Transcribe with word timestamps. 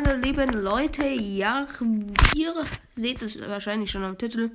meine 0.00 0.16
lieben 0.20 0.52
Leute, 0.52 1.04
ja, 1.06 1.66
ihr 2.36 2.54
seht 2.94 3.20
es 3.20 3.40
wahrscheinlich 3.40 3.90
schon 3.90 4.04
am 4.04 4.16
Titel. 4.16 4.52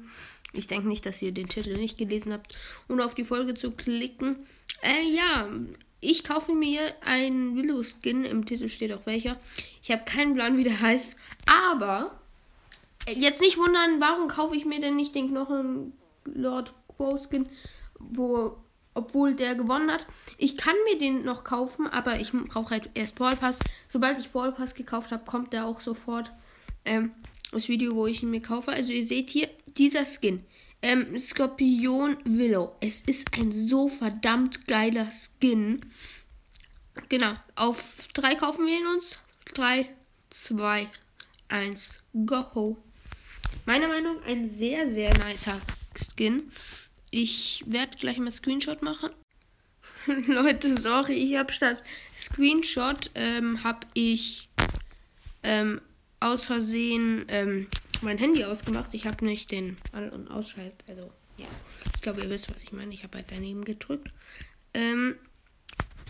Ich 0.54 0.68
denke 0.68 0.88
nicht, 0.88 1.06
dass 1.06 1.22
ihr 1.22 1.34
den 1.34 1.50
Titel 1.50 1.76
nicht 1.76 1.98
gelesen 1.98 2.32
habt, 2.32 2.58
um 2.88 3.02
auf 3.02 3.14
die 3.14 3.26
Folge 3.26 3.54
zu 3.54 3.72
klicken. 3.72 4.38
Äh, 4.82 5.04
ja, 5.14 5.50
ich 6.00 6.24
kaufe 6.24 6.54
mir 6.54 6.80
einen 7.02 7.58
Willow-Skin. 7.58 8.24
Im 8.24 8.46
Titel 8.46 8.70
steht 8.70 8.94
auch 8.94 9.06
welcher. 9.06 9.38
Ich 9.82 9.92
habe 9.92 10.06
keinen 10.06 10.36
Plan, 10.36 10.58
wie 10.58 10.64
der 10.64 10.80
heißt. 10.80 11.18
Aber, 11.46 12.18
äh, 13.06 13.20
jetzt 13.20 13.42
nicht 13.42 13.58
wundern, 13.58 14.00
warum 14.00 14.30
kaufe 14.30 14.56
ich 14.56 14.66
mir 14.66 14.80
denn 14.80 14.96
nicht 14.96 15.14
den 15.14 15.30
Knochen 15.30 15.92
Lord 16.24 16.74
Quo-Skin, 16.96 17.50
wo 18.00 18.58
obwohl 18.94 19.34
der 19.34 19.56
gewonnen 19.56 19.92
hat. 19.92 20.06
Ich 20.38 20.58
kann 20.58 20.76
mir 20.86 21.00
den 21.00 21.24
noch 21.24 21.44
kaufen, 21.44 21.88
aber 21.88 22.20
ich 22.20 22.32
brauche 22.32 22.72
halt 22.72 22.90
erst 22.94 23.16
Ball 23.16 23.36
Pass. 23.36 23.60
Sobald 23.90 24.20
ich 24.20 24.30
Ball 24.30 24.52
Pass 24.52 24.76
gekauft 24.76 25.12
habe, 25.12 25.26
kommt 25.26 25.54
der 25.54 25.66
auch 25.66 25.82
sofort 25.82 26.32
ähm, 26.86 27.12
das 27.52 27.70
Video, 27.70 27.96
wo 27.96 28.08
ich 28.08 28.24
ihn 28.24 28.30
mir 28.30 28.42
kaufe. 28.42 28.72
Also 28.72 28.92
ihr 28.92 29.06
seht 29.06 29.30
hier 29.30 29.50
dieser 29.78 30.06
Skin. 30.06 30.44
Ähm, 30.82 31.18
Skorpion 31.18 32.18
Willow. 32.26 32.76
Es 32.82 33.02
ist 33.02 33.34
ein 33.34 33.52
so 33.52 33.88
verdammt 33.88 34.68
geiler 34.68 35.10
Skin. 35.12 35.82
Genau. 37.10 37.34
Auf 37.56 38.08
drei 38.14 38.36
kaufen 38.36 38.66
wir 38.66 38.78
ihn 38.78 38.88
uns. 38.88 39.20
3, 39.54 39.88
2, 40.30 40.88
1, 41.50 42.00
go. 42.26 42.78
Meiner 43.66 43.88
Meinung 43.88 44.18
nach 44.18 44.26
ein 44.26 44.50
sehr, 44.50 44.90
sehr 44.90 45.16
nicer 45.18 45.60
Skin. 45.96 46.52
Ich 47.16 47.64
werde 47.68 47.96
gleich 47.96 48.18
mal 48.18 48.32
Screenshot 48.32 48.82
machen. 48.82 49.12
Leute, 50.26 50.76
sorry, 50.76 51.14
ich 51.14 51.38
habe 51.38 51.54
statt 51.54 51.84
Screenshot 52.18 53.12
ähm, 53.14 53.64
habe 53.64 53.86
ich 53.94 54.50
ähm, 55.44 55.80
aus 56.20 56.44
Versehen 56.46 57.26
ähm, 57.28 57.68
mein 58.02 58.18
Handy 58.18 58.44
ausgemacht. 58.44 58.96
Ich 58.96 59.06
habe 59.06 59.24
nicht 59.26 59.52
den 59.52 59.78
An- 59.92 60.10
und 60.10 60.28
Ausschalt. 60.30 60.74
Also, 60.88 61.12
ja. 61.38 61.46
Ich 61.94 62.02
glaube, 62.02 62.22
ihr 62.22 62.32
wisst, 62.32 62.52
was 62.52 62.64
ich 62.64 62.72
meine. 62.72 62.92
Ich 62.92 63.04
habe 63.04 63.20
halt 63.20 63.28
daneben 63.30 63.64
gedrückt. 63.64 64.12
Ähm, 64.74 65.16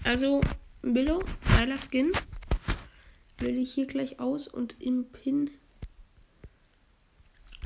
also, 0.06 0.40
Billo, 0.84 1.22
geiler 1.50 1.80
Skin. 1.80 2.14
Wähle 3.40 3.59
ich 3.59 3.74
hier 3.74 3.88
gleich 3.88 4.22
aus 4.22 4.48
und 4.48 4.80
im 4.80 5.04
Pin. 5.12 5.52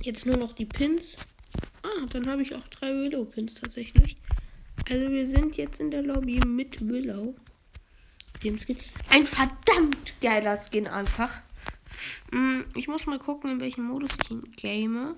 Jetzt 0.02 0.26
nur 0.26 0.38
noch 0.38 0.54
die 0.54 0.66
Pins. 0.66 1.18
Dann 2.10 2.28
habe 2.28 2.42
ich 2.42 2.56
auch 2.56 2.68
drei 2.68 2.94
Willow-Pins 2.94 3.56
tatsächlich. 3.56 4.18
Also 4.90 5.10
wir 5.10 5.28
sind 5.28 5.58
jetzt 5.58 5.80
in 5.80 5.92
der 5.92 6.04
Lobby 6.04 6.40
mit 6.46 6.88
Willow. 6.88 7.36
Dem 8.44 8.58
Skin. 8.58 8.78
Ein 9.10 9.26
verdammt 9.26 10.14
geiler 10.22 10.56
Skin 10.58 10.88
einfach. 10.88 11.42
Hm, 12.32 12.66
Ich 12.76 12.88
muss 12.88 13.06
mal 13.06 13.20
gucken, 13.20 13.52
in 13.52 13.60
welchem 13.60 13.86
Modus 13.86 14.12
ich 14.22 14.32
ihn 14.32 14.52
game. 14.56 15.16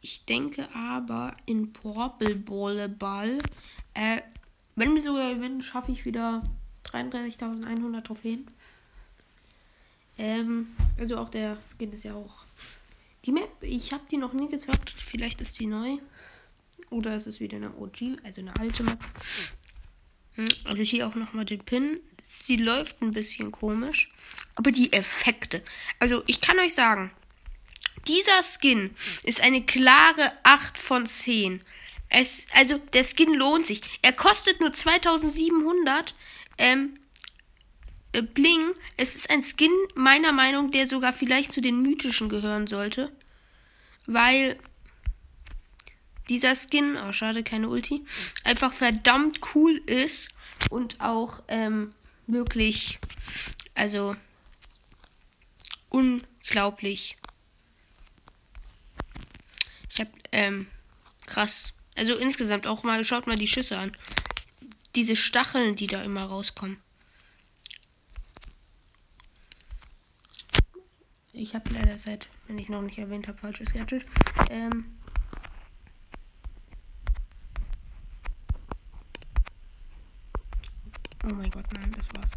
Ich 0.00 0.24
denke 0.24 0.68
aber 0.74 1.34
in 1.46 1.72
Purple 1.72 2.36
Ball. 2.36 3.38
Äh, 3.94 4.20
wenn 4.76 4.94
wir 4.94 5.02
sogar 5.02 5.34
gewinnen, 5.34 5.62
schaffe 5.62 5.92
ich 5.92 6.04
wieder 6.04 6.42
33.100 6.84 8.02
Trophäen. 8.02 8.46
Ähm, 10.18 10.68
also 10.98 11.18
auch 11.18 11.28
der 11.28 11.58
Skin 11.62 11.92
ist 11.92 12.04
ja 12.04 12.14
auch. 12.14 12.44
Die 13.24 13.32
Map, 13.32 13.50
ich 13.62 13.92
habe 13.92 14.04
die 14.10 14.18
noch 14.18 14.32
nie 14.32 14.48
gezockt. 14.48 14.94
Vielleicht 14.98 15.40
ist 15.40 15.58
die 15.58 15.66
neu. 15.66 15.98
Oder 16.90 17.16
es 17.16 17.26
ist 17.26 17.40
wieder 17.40 17.56
eine 17.56 17.74
OG, 17.74 18.18
also 18.22 18.40
eine 18.40 18.54
alte 18.58 18.82
Map. 18.82 18.98
Hm, 20.34 20.48
Also 20.64 20.82
hier 20.82 21.08
auch 21.08 21.14
nochmal 21.14 21.44
den 21.44 21.60
Pin. 21.60 22.00
Sie 22.22 22.56
läuft 22.56 23.00
ein 23.02 23.12
bisschen 23.12 23.50
komisch. 23.50 24.10
Aber 24.54 24.70
die 24.70 24.92
Effekte. 24.92 25.62
Also 25.98 26.22
ich 26.26 26.40
kann 26.40 26.58
euch 26.58 26.74
sagen, 26.74 27.10
dieser 28.06 28.42
Skin 28.42 28.90
ist 29.24 29.40
eine 29.40 29.62
klare 29.62 30.32
8 30.42 30.76
von 30.76 31.06
10. 31.06 31.62
Es, 32.10 32.46
also 32.54 32.78
der 32.92 33.04
Skin 33.04 33.32
lohnt 33.34 33.66
sich. 33.66 33.80
Er 34.02 34.12
kostet 34.12 34.60
nur 34.60 34.72
2700. 34.72 36.14
Ähm, 36.58 36.94
äh, 38.14 38.22
Bling. 38.22 38.74
Es 38.96 39.14
ist 39.14 39.30
ein 39.30 39.42
Skin, 39.42 39.72
meiner 39.94 40.32
Meinung, 40.32 40.70
der 40.70 40.86
sogar 40.86 41.12
vielleicht 41.12 41.52
zu 41.52 41.60
den 41.60 41.82
mythischen 41.82 42.28
gehören 42.28 42.66
sollte. 42.66 43.12
Weil 44.06 44.58
dieser 46.28 46.54
Skin, 46.54 46.96
oh 46.96 47.12
schade, 47.12 47.42
keine 47.42 47.68
Ulti, 47.68 48.04
einfach 48.44 48.72
verdammt 48.72 49.40
cool 49.54 49.80
ist 49.86 50.34
und 50.70 51.00
auch 51.00 51.42
ähm, 51.48 51.90
wirklich, 52.26 52.98
also 53.74 54.16
unglaublich. 55.90 57.16
Ich 59.90 60.00
hab, 60.00 60.08
ähm, 60.32 60.66
krass. 61.26 61.74
Also 61.94 62.16
insgesamt 62.16 62.66
auch 62.66 62.82
mal, 62.82 63.04
schaut 63.04 63.26
mal 63.26 63.36
die 63.36 63.46
Schüsse 63.46 63.78
an. 63.78 63.96
Diese 64.96 65.16
Stacheln, 65.16 65.76
die 65.76 65.86
da 65.86 66.02
immer 66.02 66.24
rauskommen. 66.24 66.78
Ich 71.36 71.52
habe 71.56 71.68
leider 71.70 71.98
seit, 71.98 72.28
wenn 72.46 72.58
ich 72.60 72.68
noch 72.68 72.80
nicht 72.80 72.96
erwähnt 72.96 73.26
habe, 73.26 73.36
falsches 73.36 73.72
Gadget. 73.72 74.06
Ähm, 74.50 74.96
oh 81.24 81.34
mein 81.34 81.50
Gott, 81.50 81.66
nein, 81.74 81.92
das 81.96 82.06
war's. 82.14 82.30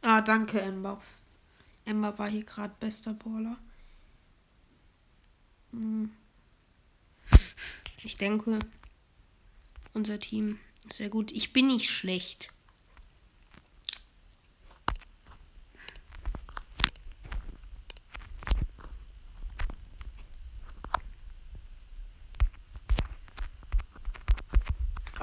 Ah, 0.00 0.20
danke, 0.20 0.60
Ember. 0.60 1.00
Ember 1.84 2.16
war 2.20 2.30
hier 2.30 2.44
gerade 2.44 2.74
bester 2.78 3.14
Baller. 3.14 3.58
Hm. 5.72 6.12
Ich 8.04 8.16
denke, 8.16 8.60
unser 9.92 10.20
Team 10.20 10.60
ist 10.88 10.98
sehr 10.98 11.08
gut. 11.08 11.32
Ich 11.32 11.52
bin 11.52 11.66
nicht 11.66 11.90
schlecht. 11.90 12.52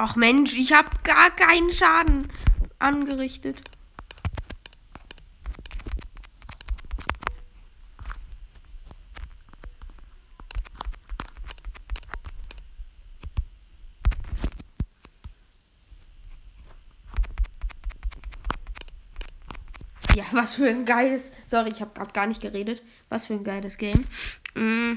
Ach 0.01 0.15
Mensch, 0.15 0.53
ich 0.53 0.71
habe 0.71 0.87
gar 1.03 1.29
keinen 1.29 1.71
Schaden 1.73 2.31
angerichtet. 2.79 3.59
Ja, 20.16 20.23
was 20.31 20.53
für 20.53 20.69
ein 20.69 20.85
geiles. 20.85 21.33
Sorry, 21.47 21.71
ich 21.71 21.81
habe 21.81 21.91
gerade 21.93 22.13
gar 22.13 22.25
nicht 22.25 22.41
geredet. 22.41 22.81
Was 23.09 23.25
für 23.25 23.33
ein 23.33 23.43
geiles 23.43 23.77
Game. 23.77 24.05
Mm. 24.55 24.93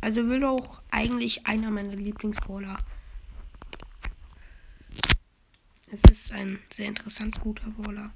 Also 0.00 0.26
will 0.26 0.42
auch 0.44 0.80
eigentlich 0.90 1.46
einer 1.46 1.70
meiner 1.70 1.96
Lieblingsbrawler. 1.96 2.78
Es 5.96 6.02
ist 6.10 6.32
ein 6.32 6.58
sehr 6.68 6.88
interessant 6.88 7.40
guter 7.40 7.70
Brawler. 7.70 8.10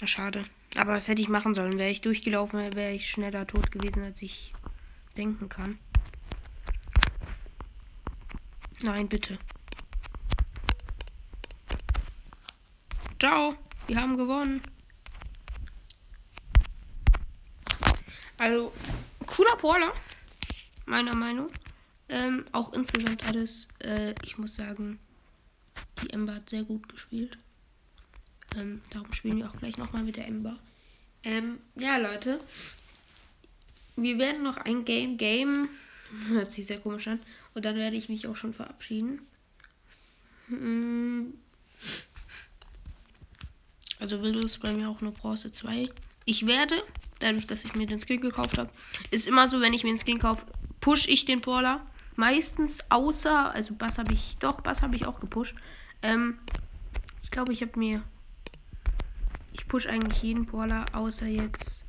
Na, 0.00 0.06
Schade. 0.06 0.44
Aber 0.76 0.92
was 0.92 1.08
hätte 1.08 1.20
ich 1.20 1.28
machen 1.28 1.54
sollen? 1.54 1.76
Wäre 1.76 1.90
ich 1.90 2.02
durchgelaufen, 2.02 2.60
wäre 2.76 2.92
ich 2.92 3.10
schneller 3.10 3.48
tot 3.48 3.72
gewesen, 3.72 4.04
als 4.04 4.22
ich 4.22 4.54
denken 5.16 5.48
kann. 5.48 5.80
Nein, 8.82 9.08
bitte. 9.08 9.40
Ciao, 13.18 13.56
wir 13.88 14.00
haben 14.00 14.16
gewonnen. 14.16 14.62
Also, 18.36 18.70
cooler 19.26 19.56
Brawler, 19.56 19.92
meiner 20.88 21.14
Meinung. 21.14 21.50
Ähm, 22.08 22.46
auch 22.52 22.72
insgesamt 22.72 23.26
alles, 23.26 23.68
äh, 23.80 24.14
ich 24.24 24.38
muss 24.38 24.54
sagen, 24.54 24.98
die 26.02 26.10
Ember 26.10 26.34
hat 26.34 26.48
sehr 26.48 26.62
gut 26.62 26.88
gespielt. 26.88 27.38
Ähm, 28.56 28.80
darum 28.90 29.12
spielen 29.12 29.38
wir 29.38 29.48
auch 29.48 29.56
gleich 29.56 29.76
nochmal 29.76 30.02
mit 30.02 30.16
der 30.16 30.26
Ember. 30.26 30.58
Ähm, 31.22 31.58
ja, 31.74 31.98
Leute. 31.98 32.40
Wir 33.96 34.18
werden 34.18 34.42
noch 34.42 34.56
ein 34.56 34.84
Game 34.84 35.18
game. 35.18 35.68
Hört 36.28 36.52
sich 36.52 36.66
sehr 36.66 36.80
komisch 36.80 37.08
an. 37.08 37.20
Und 37.54 37.64
dann 37.64 37.76
werde 37.76 37.96
ich 37.96 38.08
mich 38.08 38.26
auch 38.26 38.36
schon 38.36 38.54
verabschieden. 38.54 39.20
Hm. 40.46 41.34
Also 43.98 44.22
Willow 44.22 44.46
ist 44.46 44.60
bei 44.60 44.72
mir 44.72 44.88
auch 44.88 45.00
nur 45.00 45.12
Bronze 45.12 45.52
2. 45.52 45.88
Ich 46.24 46.46
werde, 46.46 46.74
dadurch, 47.18 47.46
dass 47.46 47.64
ich 47.64 47.74
mir 47.74 47.86
den 47.86 48.00
Skin 48.00 48.20
gekauft 48.20 48.58
habe, 48.58 48.70
ist 49.10 49.26
immer 49.26 49.48
so, 49.48 49.60
wenn 49.60 49.74
ich 49.74 49.82
mir 49.82 49.92
den 49.92 49.98
Skin 49.98 50.18
kaufe, 50.18 50.46
push 50.80 51.06
ich 51.08 51.24
den 51.24 51.40
Brawler. 51.40 51.80
Meistens, 52.16 52.78
außer, 52.88 53.54
also 53.54 53.74
Bass 53.74 53.98
habe 53.98 54.12
ich, 54.12 54.38
doch, 54.38 54.60
Bass 54.60 54.82
habe 54.82 54.96
ich 54.96 55.06
auch 55.06 55.20
gepusht. 55.20 55.54
Ähm, 56.02 56.38
ich 57.22 57.30
glaube, 57.30 57.52
ich 57.52 57.62
habe 57.62 57.78
mir, 57.78 58.02
ich 59.52 59.68
push 59.68 59.86
eigentlich 59.86 60.22
jeden 60.22 60.46
Brawler, 60.46 60.84
außer 60.92 61.26
jetzt 61.26 61.84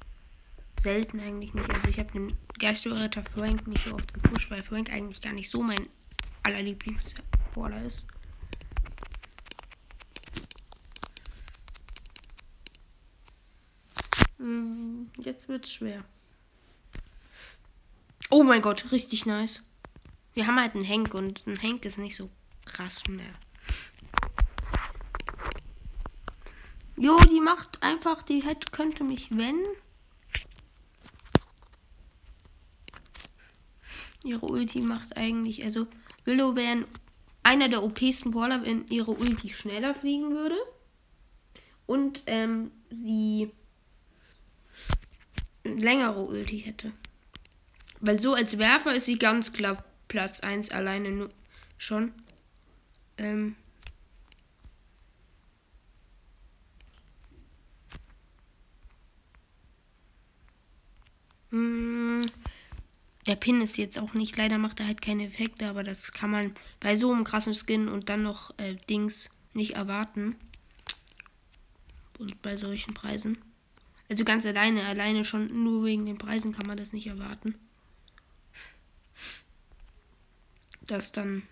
selten 0.81 1.19
eigentlich 1.19 1.53
nicht. 1.53 1.69
Also 1.69 1.87
ich 1.89 1.99
habe 1.99 2.11
den 2.11 2.37
Geisterritter 2.59 3.23
Frank 3.23 3.67
nicht 3.67 3.83
so 3.83 3.95
oft 3.95 4.13
gepusht, 4.13 4.51
weil 4.51 4.63
Frank 4.63 4.91
eigentlich 4.91 5.21
gar 5.21 5.33
nicht 5.33 5.49
so 5.49 5.61
mein 5.61 5.87
allerlieblings-Brawler 6.43 7.85
ist. 7.85 8.05
Hm, 14.37 15.09
jetzt 15.17 15.49
wird's 15.49 15.71
schwer. 15.71 16.03
Oh 18.31 18.43
mein 18.43 18.61
Gott, 18.61 18.91
richtig 18.91 19.25
nice. 19.25 19.63
Wir 20.33 20.45
haben 20.45 20.59
halt 20.59 20.75
einen 20.75 20.83
Henk 20.83 21.15
und 21.15 21.47
ein 21.47 21.57
Henk 21.57 21.83
ist 21.85 21.97
nicht 21.97 22.15
so 22.15 22.29
krass 22.63 23.01
mehr. 23.07 23.33
Jo, 26.95 27.17
die 27.17 27.39
macht 27.39 27.81
einfach, 27.81 28.21
die 28.21 28.43
hätte, 28.43 28.69
könnte 28.71 29.03
mich, 29.03 29.31
wenn. 29.31 29.57
Ihre 34.23 34.45
Ulti 34.45 34.81
macht 34.81 35.17
eigentlich, 35.17 35.63
also 35.63 35.87
Willow 36.25 36.55
wäre 36.55 36.85
einer 37.41 37.69
der 37.69 37.83
OPsten 37.83 38.31
Brawler, 38.31 38.63
wenn 38.63 38.85
ihre 38.89 39.11
Ulti 39.11 39.49
schneller 39.49 39.95
fliegen 39.95 40.31
würde. 40.31 40.57
Und 41.87 42.21
ähm, 42.27 42.69
sie 42.91 43.49
längere 45.63 46.19
Ulti 46.21 46.59
hätte. 46.59 46.91
Weil 48.01 48.19
so 48.19 48.33
als 48.33 48.57
Werfer 48.57 48.95
ist 48.95 49.05
sie 49.05 49.19
ganz 49.19 49.53
klar 49.53 49.83
Platz 50.07 50.39
1 50.39 50.71
alleine 50.71 51.11
nur 51.11 51.29
schon. 51.77 52.13
Ähm. 53.17 53.55
Hm, 61.51 62.21
der 63.25 63.35
Pin 63.35 63.61
ist 63.61 63.77
jetzt 63.77 63.97
auch 63.99 64.13
nicht, 64.13 64.37
leider 64.37 64.57
macht 64.57 64.79
er 64.79 64.87
halt 64.87 65.01
keine 65.01 65.25
Effekte, 65.25 65.67
aber 65.67 65.83
das 65.83 66.13
kann 66.13 66.31
man 66.31 66.55
bei 66.79 66.95
so 66.95 67.11
einem 67.11 67.23
krassen 67.23 67.53
Skin 67.53 67.87
und 67.87 68.09
dann 68.09 68.23
noch 68.23 68.57
äh, 68.57 68.75
Dings 68.89 69.29
nicht 69.53 69.71
erwarten. 69.71 70.35
Und 72.17 72.41
bei 72.41 72.57
solchen 72.57 72.93
Preisen. 72.93 73.37
Also 74.09 74.25
ganz 74.25 74.45
alleine, 74.45 74.85
alleine 74.85 75.23
schon 75.23 75.47
nur 75.47 75.85
wegen 75.85 76.05
den 76.05 76.17
Preisen 76.17 76.51
kann 76.51 76.67
man 76.67 76.77
das 76.77 76.91
nicht 76.91 77.07
erwarten. 77.07 77.55
Dass 80.89 81.11
dann 81.11 81.43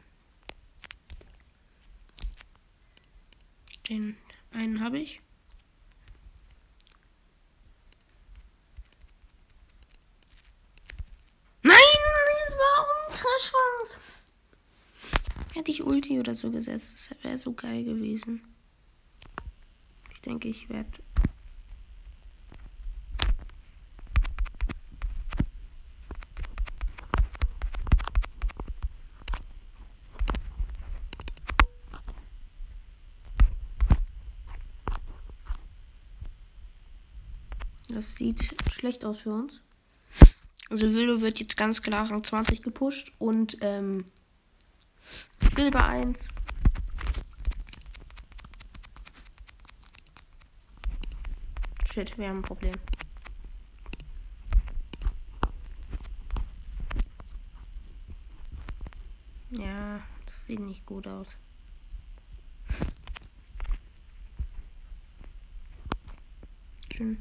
den 3.88 4.18
einen 4.50 4.84
habe 4.84 4.98
ich. 4.98 5.22
Nein, 11.62 11.76
das 12.48 12.58
war 12.58 12.88
unsere 13.06 13.28
Chance. 13.38 14.00
Hätte 15.54 15.70
ich 15.70 15.84
Ulti 15.84 16.20
oder 16.20 16.34
so 16.34 16.50
gesetzt, 16.50 17.12
das 17.12 17.24
wäre 17.24 17.38
so 17.38 17.54
geil 17.54 17.84
gewesen. 17.84 18.42
Ich 20.14 20.22
denke, 20.22 20.48
ich 20.48 20.68
werde 20.68 20.90
Das 37.90 38.16
sieht 38.16 38.56
schlecht 38.72 39.06
aus 39.06 39.20
für 39.20 39.34
uns. 39.34 39.62
Also 40.70 40.94
Willow 40.94 41.22
wird 41.22 41.40
jetzt 41.40 41.56
ganz 41.56 41.82
klar 41.82 42.10
Rang 42.10 42.24
20 42.24 42.62
gepusht 42.62 43.14
und 43.20 43.58
ähm, 43.62 44.04
Silber 45.56 45.86
1. 45.86 46.20
Shit, 51.94 52.18
wir 52.18 52.28
haben 52.28 52.40
ein 52.40 52.42
Problem. 52.42 52.76
Ja, 59.52 60.02
das 60.26 60.46
sieht 60.46 60.60
nicht 60.60 60.86
gut 60.86 61.08
aus. 61.08 61.28
Schön. 66.94 67.18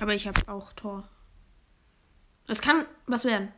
Aber 0.00 0.14
ich 0.14 0.26
habe 0.26 0.48
auch 0.48 0.72
Tor. 0.72 1.06
Das 2.46 2.62
kann 2.62 2.86
was 3.06 3.26
werden. 3.26 3.52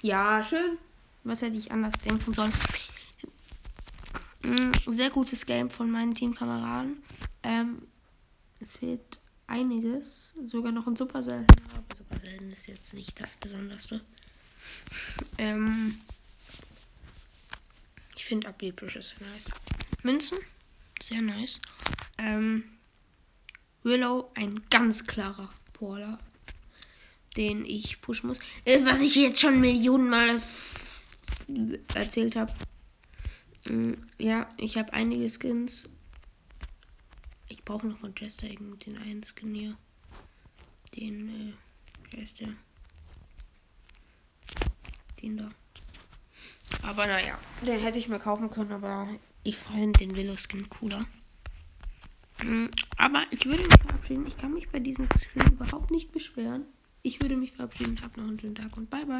Ja, 0.00 0.44
schön. 0.44 0.78
Was 1.24 1.42
hätte 1.42 1.56
ich 1.56 1.72
anders 1.72 1.94
denken 1.94 2.32
sollen? 2.32 2.52
Mm, 4.42 4.70
sehr 4.92 5.10
gutes 5.10 5.44
Game 5.44 5.68
von 5.68 5.90
meinen 5.90 6.14
Teamkameraden. 6.14 7.02
Ähm, 7.42 7.88
es 8.60 8.76
fehlt 8.76 9.18
einiges. 9.48 10.36
Sogar 10.46 10.70
noch 10.70 10.86
ein 10.86 10.94
Super 10.94 11.24
Selten. 11.24 11.56
Aber 11.74 11.96
Super 11.96 12.20
Selten 12.20 12.52
ist 12.52 12.68
jetzt 12.68 12.94
nicht 12.94 13.20
das 13.20 13.34
Besonderste. 13.34 14.00
Ähm, 15.38 15.98
ich 18.14 18.24
finde 18.24 18.46
Ablepisches 18.46 19.16
nice. 19.18 19.58
Münzen, 20.04 20.38
sehr 21.02 21.20
nice. 21.20 21.60
Ähm, 22.16 22.77
Willow 23.82 24.30
ein 24.34 24.60
ganz 24.70 25.06
klarer 25.06 25.48
Brawler, 25.72 26.18
den 27.36 27.64
ich 27.64 28.00
pushen 28.00 28.28
muss. 28.28 28.38
Äh, 28.64 28.84
was 28.84 29.00
ich 29.00 29.14
jetzt 29.14 29.40
schon 29.40 29.60
Millionen 29.60 30.08
Mal 30.08 30.40
erzählt 31.94 32.36
habe. 32.36 32.52
Mm, 33.68 33.94
ja, 34.18 34.48
ich 34.56 34.76
habe 34.76 34.92
einige 34.92 35.28
Skins. 35.30 35.88
Ich 37.48 37.64
brauche 37.64 37.86
noch 37.86 37.98
von 37.98 38.14
Chester 38.14 38.48
den 38.48 38.98
einen 38.98 39.22
Skin 39.22 39.54
hier. 39.54 39.76
Den, 40.94 41.28
äh, 41.28 41.52
wer 42.10 42.22
ist 42.22 42.40
der? 42.40 42.54
Den 45.22 45.36
da. 45.38 45.50
Aber 46.82 47.06
naja, 47.06 47.38
den 47.64 47.80
hätte 47.80 47.98
ich 47.98 48.08
mir 48.08 48.18
kaufen 48.18 48.50
können, 48.50 48.72
aber 48.72 49.08
ich 49.42 49.56
finde 49.56 49.98
den 49.98 50.16
Willow 50.16 50.36
Skin 50.36 50.68
cooler. 50.68 51.06
Mm, 52.44 52.66
aber 52.96 53.22
ich 53.30 53.44
würde 53.46 53.62
mich 53.62 53.80
verabschieden. 53.80 54.26
Ich 54.26 54.36
kann 54.36 54.54
mich 54.54 54.68
bei 54.68 54.78
diesem 54.78 55.08
Spiel 55.20 55.42
überhaupt 55.52 55.90
nicht 55.90 56.12
beschweren. 56.12 56.64
Ich 57.02 57.20
würde 57.22 57.36
mich 57.36 57.52
verabschieden. 57.52 57.96
Habt 58.02 58.16
noch 58.16 58.26
einen 58.26 58.38
schönen 58.38 58.54
Tag 58.54 58.76
und 58.76 58.90
bye 58.90 59.06
bye. 59.06 59.16